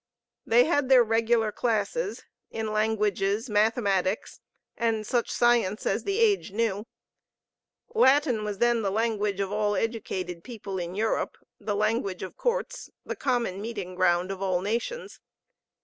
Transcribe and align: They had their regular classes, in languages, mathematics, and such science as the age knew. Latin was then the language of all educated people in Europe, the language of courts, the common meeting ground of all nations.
They 0.47 0.65
had 0.65 0.89
their 0.89 1.03
regular 1.03 1.51
classes, 1.51 2.23
in 2.49 2.73
languages, 2.73 3.51
mathematics, 3.51 4.39
and 4.75 5.05
such 5.05 5.29
science 5.29 5.85
as 5.85 6.05
the 6.05 6.17
age 6.17 6.51
knew. 6.51 6.87
Latin 7.93 8.43
was 8.43 8.57
then 8.57 8.81
the 8.81 8.89
language 8.89 9.39
of 9.39 9.51
all 9.51 9.75
educated 9.75 10.43
people 10.43 10.79
in 10.79 10.95
Europe, 10.95 11.37
the 11.59 11.75
language 11.75 12.23
of 12.23 12.35
courts, 12.35 12.89
the 13.05 13.15
common 13.15 13.61
meeting 13.61 13.93
ground 13.93 14.31
of 14.31 14.41
all 14.41 14.61
nations. 14.61 15.19